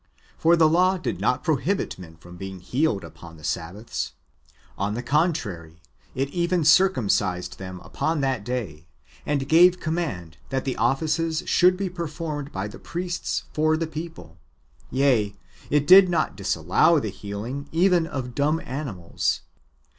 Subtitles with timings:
[0.35, 4.13] For the law did not prohibit men from being healed upon the Sabbaths;
[4.75, 5.79] [on the contrary,]
[6.15, 8.87] it even circumcised them upon that day,
[9.27, 14.39] and gave command that the offices should be performed by the priests for the people;
[14.89, 15.35] yea,
[15.69, 19.41] it did not dis allow the healino; even of dumb animals.